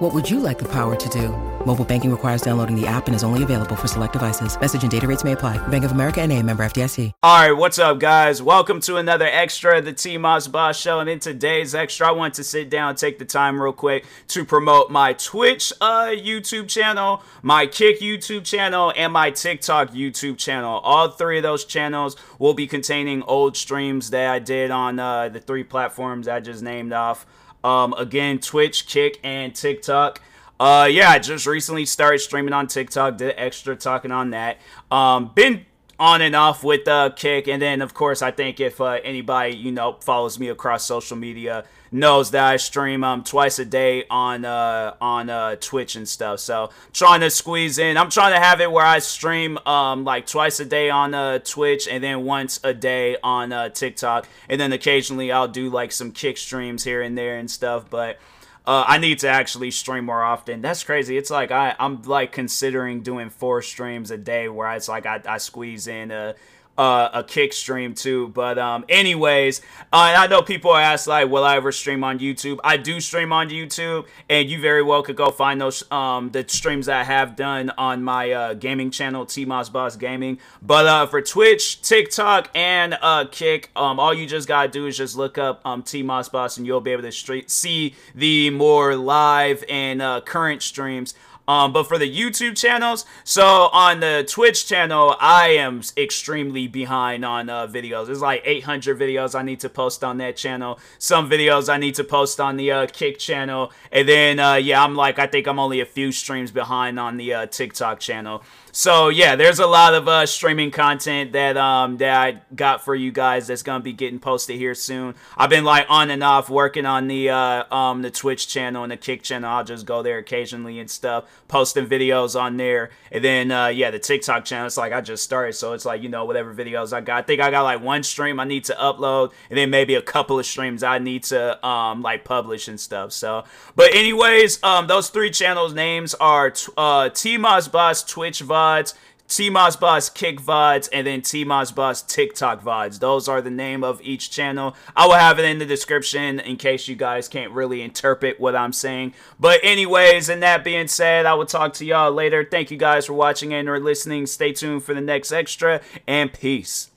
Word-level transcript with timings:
What 0.00 0.14
would 0.14 0.30
you 0.30 0.40
like 0.40 0.58
the 0.58 0.64
power 0.64 0.96
to 0.96 1.08
do? 1.10 1.28
Mobile 1.66 1.84
banking 1.84 2.10
requires 2.10 2.40
downloading 2.40 2.74
the 2.74 2.86
app 2.86 3.06
and 3.06 3.14
is 3.14 3.22
only 3.22 3.42
available 3.42 3.76
for 3.76 3.86
select 3.86 4.14
devices. 4.14 4.58
Message 4.58 4.80
and 4.80 4.90
data 4.90 5.06
rates 5.06 5.24
may 5.24 5.32
apply. 5.32 5.58
Bank 5.68 5.84
of 5.84 5.92
America 5.92 6.22
and 6.22 6.32
a 6.32 6.42
member 6.42 6.64
FDIC. 6.64 7.12
All 7.22 7.46
right, 7.46 7.52
what's 7.52 7.78
up, 7.78 7.98
guys? 7.98 8.40
Welcome 8.40 8.80
to 8.80 8.96
another 8.96 9.26
extra 9.26 9.76
of 9.76 9.84
the 9.84 9.92
T 9.92 10.16
Moss 10.16 10.48
Boss 10.48 10.80
Show. 10.80 11.00
And 11.00 11.10
in 11.10 11.18
today's 11.18 11.74
extra, 11.74 12.08
I 12.08 12.10
want 12.12 12.32
to 12.36 12.44
sit 12.44 12.70
down, 12.70 12.94
take 12.94 13.18
the 13.18 13.26
time 13.26 13.60
real 13.60 13.74
quick 13.74 14.06
to 14.28 14.42
promote 14.42 14.90
my 14.90 15.12
Twitch 15.12 15.70
uh, 15.82 16.06
YouTube 16.06 16.68
channel, 16.68 17.22
my 17.42 17.66
Kick 17.66 18.00
YouTube 18.00 18.46
channel, 18.46 18.94
and 18.96 19.12
my 19.12 19.30
TikTok 19.30 19.90
YouTube 19.90 20.38
channel. 20.38 20.78
All 20.78 21.10
three 21.10 21.36
of 21.36 21.42
those 21.42 21.66
channels 21.66 22.16
will 22.38 22.54
be 22.54 22.66
containing 22.66 23.22
old 23.24 23.54
streams 23.54 24.08
that 24.08 24.30
I 24.30 24.38
did 24.38 24.70
on 24.70 24.98
uh, 24.98 25.28
the 25.28 25.40
three 25.40 25.62
platforms 25.62 26.26
I 26.26 26.40
just 26.40 26.62
named 26.62 26.94
off. 26.94 27.26
Um, 27.62 27.92
again, 27.94 28.38
Twitch, 28.38 28.86
Kick, 28.86 29.20
and 29.22 29.54
TikTok. 29.54 30.20
Uh, 30.58 30.88
yeah, 30.90 31.08
I 31.10 31.18
just 31.18 31.46
recently 31.46 31.86
started 31.86 32.18
streaming 32.18 32.52
on 32.52 32.66
TikTok. 32.66 33.16
Did 33.16 33.34
extra 33.36 33.76
talking 33.76 34.12
on 34.12 34.30
that. 34.30 34.58
Um, 34.90 35.30
been 35.34 35.64
on 36.00 36.22
and 36.22 36.34
off 36.34 36.64
with 36.64 36.88
uh, 36.88 37.10
Kick, 37.14 37.46
and 37.46 37.60
then 37.60 37.82
of 37.82 37.92
course 37.92 38.22
I 38.22 38.30
think 38.30 38.58
if 38.58 38.80
uh, 38.80 38.98
anybody 39.04 39.54
you 39.54 39.70
know 39.70 39.98
follows 40.00 40.38
me 40.40 40.48
across 40.48 40.84
social 40.84 41.16
media 41.16 41.64
knows 41.92 42.30
that 42.30 42.44
I 42.44 42.56
stream 42.56 43.04
um 43.04 43.24
twice 43.24 43.58
a 43.58 43.64
day 43.64 44.04
on 44.08 44.44
uh 44.44 44.94
on 45.00 45.28
uh 45.28 45.56
Twitch 45.56 45.96
and 45.96 46.08
stuff. 46.08 46.40
So 46.40 46.70
trying 46.92 47.20
to 47.20 47.30
squeeze 47.30 47.78
in. 47.78 47.96
I'm 47.96 48.10
trying 48.10 48.32
to 48.32 48.40
have 48.40 48.60
it 48.60 48.70
where 48.70 48.86
I 48.86 49.00
stream 49.00 49.58
um 49.66 50.04
like 50.04 50.26
twice 50.26 50.58
a 50.60 50.64
day 50.64 50.88
on 50.88 51.14
uh 51.14 51.40
Twitch 51.40 51.86
and 51.86 52.02
then 52.02 52.24
once 52.24 52.60
a 52.64 52.72
day 52.72 53.16
on 53.22 53.52
uh 53.52 53.68
TikTok, 53.68 54.26
and 54.48 54.60
then 54.60 54.72
occasionally 54.72 55.30
I'll 55.30 55.48
do 55.48 55.68
like 55.68 55.92
some 55.92 56.12
Kick 56.12 56.38
streams 56.38 56.84
here 56.84 57.02
and 57.02 57.16
there 57.16 57.38
and 57.38 57.50
stuff, 57.50 57.88
but. 57.90 58.18
Uh, 58.66 58.84
I 58.86 58.98
need 58.98 59.20
to 59.20 59.28
actually 59.28 59.70
stream 59.70 60.04
more 60.04 60.22
often. 60.22 60.60
That's 60.60 60.84
crazy. 60.84 61.16
It's 61.16 61.30
like 61.30 61.50
I, 61.50 61.74
I'm 61.78 62.02
like 62.02 62.32
considering 62.32 63.02
doing 63.02 63.30
four 63.30 63.62
streams 63.62 64.10
a 64.10 64.18
day 64.18 64.48
where 64.48 64.70
it's 64.72 64.88
like 64.88 65.06
I, 65.06 65.20
I 65.26 65.38
squeeze 65.38 65.86
in 65.86 66.10
a 66.10 66.34
uh, 66.80 67.10
a 67.12 67.22
kick 67.22 67.52
stream 67.52 67.94
too. 67.94 68.28
But 68.28 68.58
um, 68.58 68.86
anyways, 68.88 69.60
uh, 69.92 70.14
I 70.16 70.26
know 70.28 70.40
people 70.40 70.74
ask 70.74 71.06
like, 71.06 71.28
will 71.28 71.44
I 71.44 71.56
ever 71.56 71.72
stream 71.72 72.02
on 72.02 72.18
YouTube? 72.18 72.58
I 72.64 72.78
do 72.78 73.02
stream 73.02 73.34
on 73.34 73.50
YouTube, 73.50 74.06
and 74.30 74.48
you 74.48 74.58
very 74.58 74.82
well 74.82 75.02
could 75.02 75.16
go 75.16 75.30
find 75.30 75.60
those 75.60 75.84
um 75.92 76.30
the 76.30 76.42
streams 76.48 76.88
I 76.88 77.02
have 77.04 77.36
done 77.36 77.70
on 77.76 78.02
my 78.02 78.30
uh, 78.32 78.54
gaming 78.54 78.90
channel, 78.90 79.26
T 79.26 79.44
Moss 79.44 79.68
Boss 79.68 79.94
Gaming. 79.96 80.38
But 80.62 80.86
uh, 80.86 81.06
for 81.06 81.20
Twitch, 81.20 81.82
TikTok, 81.82 82.48
and 82.54 82.96
uh, 83.02 83.26
Kick, 83.30 83.70
um, 83.76 84.00
all 84.00 84.14
you 84.14 84.26
just 84.26 84.48
gotta 84.48 84.70
do 84.70 84.86
is 84.86 84.96
just 84.96 85.16
look 85.16 85.36
up 85.36 85.60
um 85.66 85.82
T 85.82 86.02
Moss 86.02 86.30
Boss, 86.30 86.56
and 86.56 86.66
you'll 86.66 86.80
be 86.80 86.92
able 86.92 87.02
to 87.02 87.12
street 87.12 87.50
see 87.50 87.94
the 88.14 88.48
more 88.48 88.96
live 88.96 89.62
and 89.68 90.00
uh, 90.00 90.22
current 90.22 90.62
streams. 90.62 91.14
Um, 91.50 91.72
but 91.72 91.88
for 91.88 91.98
the 91.98 92.08
YouTube 92.08 92.56
channels, 92.56 93.04
so 93.24 93.70
on 93.72 93.98
the 93.98 94.24
Twitch 94.28 94.68
channel, 94.68 95.16
I 95.18 95.48
am 95.48 95.82
extremely 95.96 96.68
behind 96.68 97.24
on 97.24 97.48
uh, 97.48 97.66
videos. 97.66 98.06
There's 98.06 98.20
like 98.20 98.42
800 98.44 98.96
videos 98.96 99.36
I 99.36 99.42
need 99.42 99.58
to 99.60 99.68
post 99.68 100.04
on 100.04 100.18
that 100.18 100.36
channel. 100.36 100.78
Some 100.98 101.28
videos 101.28 101.68
I 101.68 101.76
need 101.76 101.96
to 101.96 102.04
post 102.04 102.38
on 102.38 102.56
the 102.56 102.70
uh, 102.70 102.86
Kick 102.86 103.18
channel, 103.18 103.72
and 103.90 104.08
then 104.08 104.38
uh, 104.38 104.54
yeah, 104.54 104.84
I'm 104.84 104.94
like 104.94 105.18
I 105.18 105.26
think 105.26 105.48
I'm 105.48 105.58
only 105.58 105.80
a 105.80 105.86
few 105.86 106.12
streams 106.12 106.52
behind 106.52 107.00
on 107.00 107.16
the 107.16 107.34
uh, 107.34 107.46
TikTok 107.46 107.98
channel. 107.98 108.44
So 108.72 109.08
yeah, 109.08 109.34
there's 109.34 109.58
a 109.58 109.66
lot 109.66 109.94
of 109.94 110.06
uh, 110.06 110.26
streaming 110.26 110.70
content 110.70 111.32
that 111.32 111.56
um 111.56 111.96
that 111.96 112.16
I 112.16 112.40
got 112.54 112.84
for 112.84 112.94
you 112.94 113.10
guys 113.10 113.48
that's 113.48 113.62
gonna 113.62 113.82
be 113.82 113.92
getting 113.92 114.20
posted 114.20 114.56
here 114.56 114.74
soon. 114.74 115.14
I've 115.36 115.50
been 115.50 115.64
like 115.64 115.86
on 115.88 116.10
and 116.10 116.22
off 116.22 116.48
working 116.48 116.86
on 116.86 117.08
the 117.08 117.30
uh, 117.30 117.74
um 117.74 118.02
the 118.02 118.10
Twitch 118.10 118.46
channel 118.46 118.84
and 118.84 118.92
the 118.92 118.96
Kick 118.96 119.22
channel. 119.22 119.50
I'll 119.50 119.64
just 119.64 119.86
go 119.86 120.02
there 120.02 120.18
occasionally 120.18 120.78
and 120.78 120.88
stuff, 120.88 121.24
posting 121.48 121.86
videos 121.86 122.40
on 122.40 122.56
there. 122.56 122.90
And 123.10 123.24
then 123.24 123.50
uh, 123.50 123.68
yeah, 123.68 123.90
the 123.90 123.98
TikTok 123.98 124.44
channel. 124.44 124.66
It's 124.66 124.76
like 124.76 124.92
I 124.92 125.00
just 125.00 125.22
started, 125.24 125.54
so 125.54 125.72
it's 125.72 125.84
like 125.84 126.02
you 126.02 126.08
know 126.08 126.24
whatever 126.24 126.54
videos 126.54 126.92
I 126.92 127.00
got. 127.00 127.18
I 127.18 127.22
think 127.22 127.40
I 127.40 127.50
got 127.50 127.62
like 127.62 127.82
one 127.82 128.02
stream 128.02 128.40
I 128.40 128.44
need 128.44 128.64
to 128.64 128.74
upload, 128.74 129.32
and 129.48 129.58
then 129.58 129.70
maybe 129.70 129.94
a 129.94 130.02
couple 130.02 130.38
of 130.38 130.46
streams 130.46 130.82
I 130.82 130.98
need 130.98 131.24
to 131.24 131.64
um 131.66 132.02
like 132.02 132.24
publish 132.24 132.68
and 132.68 132.78
stuff. 132.78 133.12
So, 133.12 133.44
but 133.76 133.94
anyways, 133.94 134.62
um 134.62 134.86
those 134.86 135.10
three 135.10 135.30
channels 135.30 135.74
names 135.74 136.14
are 136.14 136.50
t- 136.50 136.72
uh 136.76 137.08
T 137.08 137.36
Moss 137.36 137.68
Boss 137.68 138.02
Twitch 138.04 138.40
VODs. 138.40 138.94
T-Moss 139.30 139.76
Boss 139.76 140.10
Kick 140.10 140.40
VODs, 140.40 140.88
and 140.92 141.06
then 141.06 141.22
T-Moss 141.22 141.70
Boss 141.70 142.02
TikTok 142.02 142.64
VODs. 142.64 142.98
Those 142.98 143.28
are 143.28 143.40
the 143.40 143.48
name 143.48 143.84
of 143.84 144.02
each 144.02 144.28
channel. 144.28 144.74
I 144.96 145.06
will 145.06 145.14
have 145.14 145.38
it 145.38 145.44
in 145.44 145.60
the 145.60 145.64
description 145.64 146.40
in 146.40 146.56
case 146.56 146.88
you 146.88 146.96
guys 146.96 147.28
can't 147.28 147.52
really 147.52 147.80
interpret 147.80 148.40
what 148.40 148.56
I'm 148.56 148.72
saying. 148.72 149.14
But 149.38 149.60
anyways, 149.62 150.28
and 150.28 150.42
that 150.42 150.64
being 150.64 150.88
said, 150.88 151.26
I 151.26 151.34
will 151.34 151.46
talk 151.46 151.74
to 151.74 151.84
y'all 151.84 152.10
later. 152.10 152.44
Thank 152.44 152.72
you 152.72 152.76
guys 152.76 153.06
for 153.06 153.12
watching 153.12 153.54
and 153.54 153.68
or 153.68 153.78
listening. 153.78 154.26
Stay 154.26 154.52
tuned 154.52 154.82
for 154.82 154.94
the 154.94 155.00
next 155.00 155.30
extra, 155.30 155.80
and 156.08 156.32
peace. 156.32 156.90